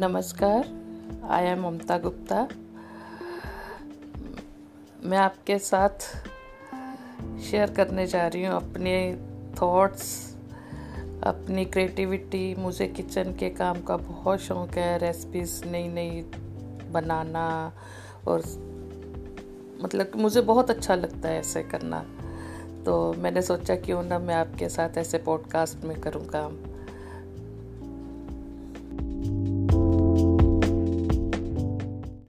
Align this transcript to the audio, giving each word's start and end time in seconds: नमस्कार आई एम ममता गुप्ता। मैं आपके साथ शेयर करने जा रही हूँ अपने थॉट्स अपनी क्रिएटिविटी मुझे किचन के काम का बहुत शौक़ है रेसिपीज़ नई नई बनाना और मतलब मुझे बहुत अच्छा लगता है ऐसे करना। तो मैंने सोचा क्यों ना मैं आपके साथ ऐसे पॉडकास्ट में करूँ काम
नमस्कार 0.00 0.68
आई 1.30 1.44
एम 1.44 1.60
ममता 1.62 1.98
गुप्ता। 1.98 2.48
मैं 5.04 5.18
आपके 5.18 5.58
साथ 5.58 6.06
शेयर 7.40 7.70
करने 7.70 8.06
जा 8.06 8.26
रही 8.26 8.44
हूँ 8.44 8.54
अपने 8.56 8.94
थॉट्स 9.62 10.34
अपनी 11.22 11.64
क्रिएटिविटी 11.64 12.54
मुझे 12.54 12.86
किचन 12.86 13.32
के 13.32 13.50
काम 13.50 13.82
का 13.82 13.96
बहुत 13.96 14.40
शौक़ 14.40 14.78
है 14.78 14.98
रेसिपीज़ 14.98 15.64
नई 15.64 15.88
नई 15.88 16.22
बनाना 16.92 17.72
और 18.28 18.42
मतलब 19.82 20.12
मुझे 20.16 20.40
बहुत 20.40 20.70
अच्छा 20.70 20.94
लगता 20.94 21.28
है 21.28 21.38
ऐसे 21.38 21.62
करना। 21.62 22.04
तो 22.84 23.12
मैंने 23.12 23.42
सोचा 23.42 23.76
क्यों 23.76 24.02
ना 24.02 24.18
मैं 24.18 24.34
आपके 24.34 24.68
साथ 24.68 24.98
ऐसे 24.98 25.18
पॉडकास्ट 25.18 25.84
में 25.84 26.00
करूँ 26.00 26.26
काम 26.26 26.56